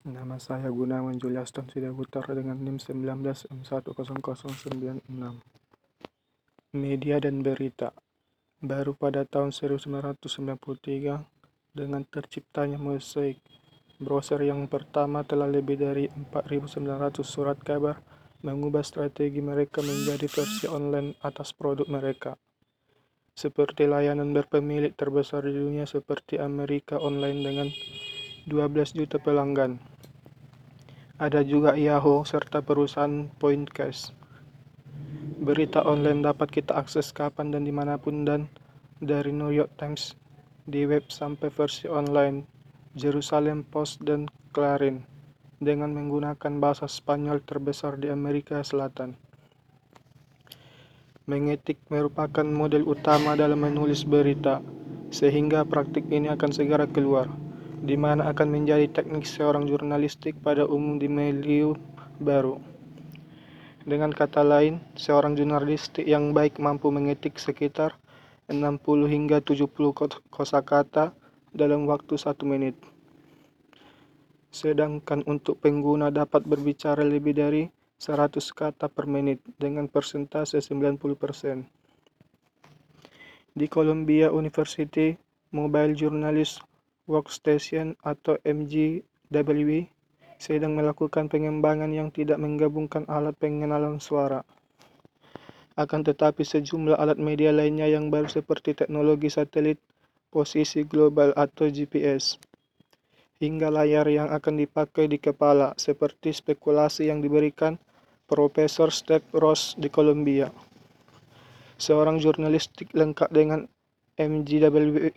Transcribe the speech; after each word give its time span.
Nama 0.00 0.40
saya 0.40 0.72
Gunawan 0.72 1.20
Juliaston 1.20 1.68
Sidaputar 1.68 2.24
dengan 2.32 2.56
NIM 2.56 2.80
19M100906. 2.80 5.04
Media 6.72 7.20
dan 7.20 7.44
berita 7.44 7.92
Baru 8.64 8.96
pada 8.96 9.28
tahun 9.28 9.52
1993, 9.52 11.20
dengan 11.76 12.08
terciptanya 12.08 12.80
Mosaic, 12.80 13.44
browser 14.00 14.40
yang 14.40 14.72
pertama 14.72 15.20
telah 15.20 15.44
lebih 15.44 15.76
dari 15.76 16.08
4.900 16.08 17.20
surat 17.20 17.60
kabar 17.60 18.00
mengubah 18.40 18.80
strategi 18.80 19.44
mereka 19.44 19.84
menjadi 19.84 20.32
versi 20.32 20.64
online 20.64 21.20
atas 21.20 21.52
produk 21.52 21.84
mereka. 21.92 22.40
Seperti 23.36 23.84
layanan 23.84 24.32
berpemilik 24.32 24.96
terbesar 24.96 25.44
di 25.44 25.52
dunia 25.52 25.84
seperti 25.84 26.40
Amerika 26.40 26.96
Online 26.96 27.40
dengan 27.44 27.68
12 28.48 28.96
juta 28.96 29.20
pelanggan. 29.20 29.76
Ada 31.20 31.44
juga 31.44 31.76
Yahoo 31.76 32.24
serta 32.24 32.64
perusahaan 32.64 33.28
Pointcast. 33.36 34.16
Berita 35.36 35.84
online 35.84 36.24
dapat 36.24 36.48
kita 36.48 36.72
akses 36.72 37.12
kapan 37.12 37.52
dan 37.52 37.68
di 37.68 37.72
mana 37.74 38.00
pun 38.00 38.24
dan 38.24 38.48
dari 39.04 39.28
New 39.36 39.52
York 39.52 39.76
Times 39.76 40.16
di 40.64 40.88
web 40.88 41.12
sampai 41.12 41.52
versi 41.52 41.84
online 41.92 42.48
Jerusalem 42.96 43.68
Post 43.68 44.08
dan 44.08 44.32
Clarin 44.56 45.04
dengan 45.60 45.92
menggunakan 45.92 46.56
bahasa 46.56 46.88
Spanyol 46.88 47.44
terbesar 47.44 48.00
di 48.00 48.08
Amerika 48.08 48.64
Selatan. 48.64 49.20
Mengetik 51.28 51.76
merupakan 51.92 52.48
model 52.48 52.88
utama 52.88 53.36
dalam 53.36 53.60
menulis 53.60 54.08
berita, 54.08 54.64
sehingga 55.12 55.68
praktik 55.68 56.08
ini 56.08 56.32
akan 56.32 56.50
segera 56.50 56.88
keluar 56.88 57.28
di 57.80 57.96
mana 57.96 58.28
akan 58.28 58.48
menjadi 58.52 58.86
teknik 58.92 59.24
seorang 59.24 59.64
jurnalistik 59.64 60.36
pada 60.44 60.68
umum 60.68 61.00
di 61.00 61.08
medium 61.08 61.80
baru. 62.20 62.60
Dengan 63.80 64.12
kata 64.12 64.44
lain, 64.44 64.84
seorang 64.92 65.32
jurnalistik 65.32 66.04
yang 66.04 66.36
baik 66.36 66.60
mampu 66.60 66.92
mengetik 66.92 67.40
sekitar 67.40 67.96
60 68.52 69.08
hingga 69.08 69.40
70 69.40 69.72
kosakata 70.28 71.16
dalam 71.56 71.88
waktu 71.88 72.20
satu 72.20 72.44
menit. 72.44 72.76
Sedangkan 74.52 75.24
untuk 75.24 75.64
pengguna 75.64 76.12
dapat 76.12 76.44
berbicara 76.44 77.00
lebih 77.00 77.32
dari 77.32 77.62
100 77.96 78.36
kata 78.52 78.92
per 78.92 79.08
menit 79.08 79.40
dengan 79.56 79.88
persentase 79.88 80.60
90%. 80.60 81.64
Di 83.56 83.66
Columbia 83.66 84.28
University, 84.28 85.16
Mobile 85.50 85.96
Journalist 85.96 86.69
Workstation 87.10 87.98
atau 88.06 88.38
MJW 88.46 89.90
sedang 90.38 90.78
melakukan 90.78 91.26
pengembangan 91.26 91.90
yang 91.90 92.14
tidak 92.14 92.38
menggabungkan 92.38 93.02
alat 93.10 93.34
pengenalan 93.34 93.98
suara. 93.98 94.46
Akan 95.74 96.06
tetapi 96.06 96.46
sejumlah 96.46 96.94
alat 96.94 97.18
media 97.18 97.50
lainnya 97.50 97.90
yang 97.90 98.14
baru 98.14 98.30
seperti 98.30 98.78
teknologi 98.78 99.26
satelit, 99.26 99.82
posisi 100.30 100.86
global 100.86 101.34
atau 101.34 101.66
GPS, 101.66 102.38
hingga 103.42 103.68
layar 103.74 104.06
yang 104.06 104.30
akan 104.30 104.62
dipakai 104.62 105.10
di 105.10 105.18
kepala, 105.18 105.74
seperti 105.74 106.30
spekulasi 106.30 107.10
yang 107.10 107.18
diberikan 107.18 107.80
Profesor 108.30 108.94
Steve 108.94 109.26
Ross 109.34 109.74
di 109.74 109.90
Columbia. 109.90 110.48
Seorang 111.80 112.22
jurnalistik 112.22 112.94
lengkap 112.94 113.32
dengan 113.32 113.66
MJW 114.14 115.10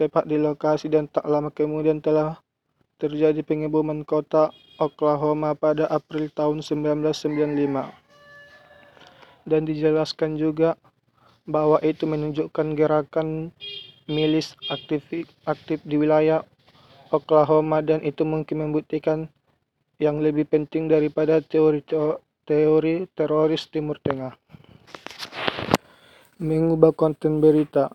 tepat 0.00 0.24
di 0.24 0.40
lokasi 0.40 0.88
dan 0.88 1.04
tak 1.12 1.28
lama 1.28 1.52
kemudian 1.52 2.00
telah 2.00 2.40
terjadi 2.96 3.44
pengeboman 3.44 4.00
kota 4.00 4.48
Oklahoma 4.80 5.52
pada 5.52 5.84
April 5.92 6.32
tahun 6.32 6.64
1995. 6.64 7.84
Dan 9.44 9.68
dijelaskan 9.68 10.40
juga 10.40 10.80
bahwa 11.44 11.76
itu 11.84 12.08
menunjukkan 12.08 12.72
gerakan 12.72 13.52
milis 14.08 14.56
aktif, 14.72 15.04
aktif 15.44 15.84
di 15.84 16.00
wilayah 16.00 16.48
Oklahoma 17.12 17.84
dan 17.84 18.00
itu 18.00 18.24
mungkin 18.24 18.64
membuktikan 18.64 19.28
yang 20.00 20.24
lebih 20.24 20.48
penting 20.48 20.88
daripada 20.88 21.44
teori 21.44 21.84
teori 22.48 23.04
teroris 23.12 23.68
Timur 23.68 24.00
Tengah. 24.00 24.32
Mengubah 26.40 26.96
konten 26.96 27.44
berita 27.44 27.92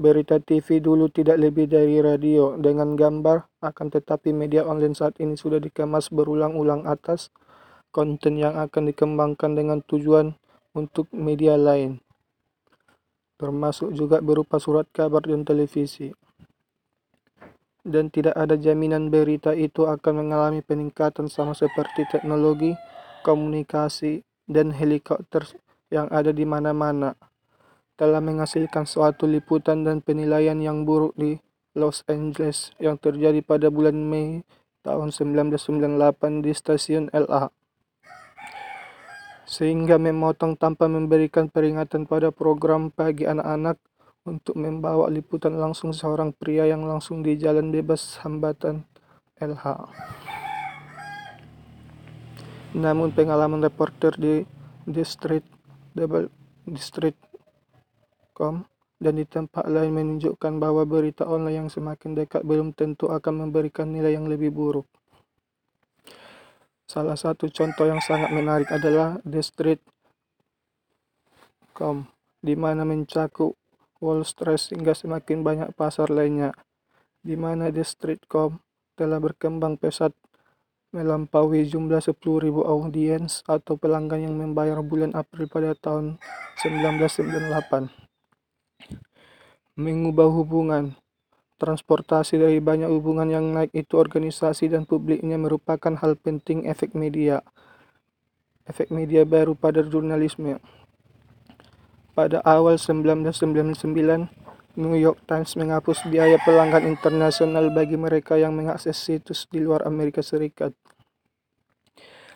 Berita 0.00 0.40
TV 0.40 0.80
dulu 0.80 1.12
tidak 1.12 1.36
lebih 1.36 1.68
dari 1.68 2.00
radio 2.00 2.56
dengan 2.56 2.96
gambar, 2.96 3.60
akan 3.60 3.86
tetapi 3.92 4.32
media 4.32 4.64
online 4.64 4.96
saat 4.96 5.20
ini 5.20 5.36
sudah 5.36 5.60
dikemas 5.60 6.08
berulang-ulang 6.08 6.88
atas 6.88 7.28
konten 7.92 8.40
yang 8.40 8.56
akan 8.56 8.88
dikembangkan 8.88 9.52
dengan 9.52 9.84
tujuan 9.84 10.40
untuk 10.72 11.04
media 11.12 11.60
lain, 11.60 12.00
termasuk 13.36 13.92
juga 13.92 14.24
berupa 14.24 14.56
surat 14.56 14.88
kabar 14.88 15.20
dan 15.20 15.44
televisi. 15.44 16.08
Dan 17.84 18.08
tidak 18.08 18.40
ada 18.40 18.56
jaminan 18.56 19.12
berita 19.12 19.52
itu 19.52 19.84
akan 19.84 20.24
mengalami 20.24 20.64
peningkatan 20.64 21.28
sama 21.28 21.52
seperti 21.52 22.08
teknologi, 22.08 22.72
komunikasi, 23.20 24.24
dan 24.48 24.72
helikopter 24.72 25.44
yang 25.92 26.08
ada 26.08 26.32
di 26.32 26.48
mana-mana 26.48 27.12
telah 28.00 28.24
menghasilkan 28.24 28.88
suatu 28.88 29.28
liputan 29.28 29.84
dan 29.84 30.00
penilaian 30.00 30.56
yang 30.56 30.88
buruk 30.88 31.12
di 31.20 31.36
Los 31.76 32.00
Angeles 32.08 32.72
yang 32.80 32.96
terjadi 32.96 33.44
pada 33.44 33.68
bulan 33.68 33.92
Mei 33.92 34.40
tahun 34.80 35.12
1998 35.12 36.40
di 36.40 36.50
stasiun 36.56 37.12
LA. 37.12 37.52
Sehingga 39.44 40.00
memotong 40.00 40.56
tanpa 40.56 40.88
memberikan 40.88 41.52
peringatan 41.52 42.08
pada 42.08 42.32
program 42.32 42.88
pagi 42.88 43.28
anak-anak 43.28 43.76
untuk 44.24 44.56
membawa 44.56 45.12
liputan 45.12 45.60
langsung 45.60 45.92
seorang 45.92 46.32
pria 46.32 46.64
yang 46.64 46.88
langsung 46.88 47.20
di 47.20 47.36
jalan 47.36 47.68
bebas 47.68 48.16
hambatan 48.24 48.88
LH. 49.36 49.92
Namun 52.80 53.12
pengalaman 53.12 53.60
reporter 53.60 54.16
di 54.16 54.48
District 54.88 55.44
Double 55.92 56.32
District 56.64 57.29
com 58.40 58.64
dan 58.96 59.20
di 59.20 59.28
tempat 59.28 59.68
lain 59.68 59.92
menunjukkan 59.92 60.56
bahwa 60.56 60.88
berita 60.88 61.28
online 61.28 61.64
yang 61.64 61.68
semakin 61.68 62.16
dekat 62.16 62.40
belum 62.40 62.72
tentu 62.72 63.12
akan 63.12 63.44
memberikan 63.44 63.92
nilai 63.92 64.16
yang 64.16 64.24
lebih 64.28 64.48
buruk. 64.48 64.88
Salah 66.88 67.16
satu 67.16 67.52
contoh 67.52 67.84
yang 67.88 68.00
sangat 68.00 68.28
menarik 68.32 68.72
adalah 68.72 69.20
The 69.24 69.40
Street.com, 69.44 69.86
di 72.44 72.56
mana 72.56 72.84
mencakup 72.84 73.56
Wall 74.00 74.24
Street 74.24 74.72
hingga 74.76 74.96
semakin 74.96 75.44
banyak 75.44 75.76
pasar 75.76 76.12
lainnya, 76.12 76.52
di 77.24 77.36
mana 77.40 77.72
The 77.72 77.84
Street.com 77.84 78.60
telah 79.00 79.16
berkembang 79.16 79.80
pesat 79.80 80.12
melampaui 80.90 81.70
jumlah 81.70 82.02
10.000 82.02 82.18
audiens 82.66 83.46
atau 83.46 83.78
pelanggan 83.78 84.26
yang 84.26 84.34
membayar 84.34 84.82
bulan 84.82 85.14
April 85.14 85.46
pada 85.46 85.78
tahun 85.78 86.18
1998 86.58 88.09
mengubah 89.80 90.28
hubungan. 90.28 90.92
Transportasi 91.56 92.36
dari 92.36 92.60
banyak 92.60 92.88
hubungan 92.88 93.28
yang 93.28 93.48
naik 93.52 93.72
itu 93.72 93.96
organisasi 93.96 94.68
dan 94.68 94.84
publiknya 94.84 95.40
merupakan 95.40 95.92
hal 95.96 96.16
penting 96.20 96.68
efek 96.68 96.92
media. 96.92 97.40
Efek 98.68 98.92
media 98.92 99.24
baru 99.24 99.56
pada 99.56 99.80
jurnalisme. 99.80 100.60
Pada 102.12 102.44
awal 102.44 102.76
1999, 102.76 104.28
New 104.76 104.96
York 104.96 105.20
Times 105.24 105.56
menghapus 105.56 106.04
biaya 106.08 106.36
pelanggan 106.40 106.84
internasional 106.88 107.72
bagi 107.72 107.96
mereka 107.96 108.36
yang 108.36 108.56
mengakses 108.56 108.96
situs 108.96 109.48
di 109.48 109.60
luar 109.60 109.84
Amerika 109.88 110.20
Serikat. 110.20 110.72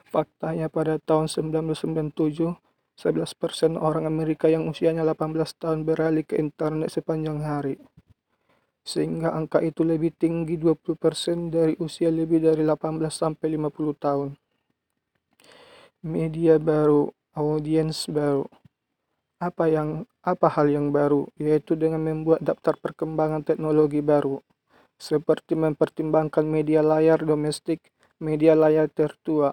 Faktanya 0.09 0.71
pada 0.71 1.01
tahun 1.03 1.27
1997, 1.27 2.55
11% 2.95 3.75
orang 3.75 4.07
Amerika 4.07 4.47
yang 4.47 4.71
usianya 4.71 5.03
18 5.03 5.35
tahun 5.59 5.83
beralih 5.83 6.23
ke 6.23 6.39
internet 6.39 6.95
sepanjang 6.95 7.43
hari. 7.43 7.77
Sehingga 8.87 9.35
angka 9.35 9.65
itu 9.65 9.83
lebih 9.83 10.15
tinggi 10.15 10.55
20% 10.61 11.51
dari 11.51 11.75
usia 11.83 12.13
lebih 12.13 12.39
dari 12.39 12.63
18 12.63 13.01
sampai 13.11 13.59
50 13.59 13.97
tahun. 13.99 14.29
Media 16.05 16.61
baru, 16.61 17.11
audiens 17.35 18.07
baru. 18.07 18.47
Apa 19.43 19.67
yang 19.67 20.07
apa 20.25 20.49
hal 20.49 20.73
yang 20.73 20.89
baru 20.89 21.29
yaitu 21.37 21.77
dengan 21.77 22.01
membuat 22.01 22.41
daftar 22.41 22.81
perkembangan 22.81 23.45
teknologi 23.45 24.01
baru 24.01 24.41
seperti 24.97 25.59
mempertimbangkan 25.59 26.47
media 26.47 26.81
layar 26.81 27.21
domestik, 27.21 27.93
media 28.23 28.57
layar 28.57 28.89
tertua, 28.89 29.53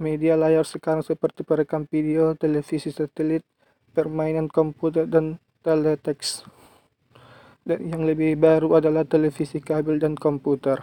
Media 0.00 0.32
layar 0.32 0.64
sekarang 0.64 1.04
seperti 1.04 1.44
perekam 1.44 1.84
video, 1.84 2.32
televisi 2.32 2.88
satelit, 2.88 3.44
permainan 3.92 4.48
komputer, 4.48 5.04
dan 5.04 5.36
teletext. 5.60 6.48
Dan 7.68 7.84
yang 7.84 8.08
lebih 8.08 8.40
baru 8.40 8.80
adalah 8.80 9.04
televisi 9.04 9.60
kabel 9.60 10.00
dan 10.00 10.16
komputer. 10.16 10.80